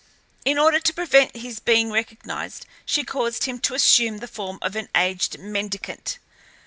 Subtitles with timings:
[0.45, 4.75] In order to prevent his being recognized she caused him to assume the form of
[4.75, 6.17] an aged mendicant.